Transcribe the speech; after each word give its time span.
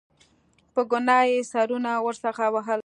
په 0.73 0.81
ګناه 0.91 1.23
یې 1.31 1.39
سرونه 1.51 1.91
ورڅخه 2.05 2.45
وهل. 2.53 2.79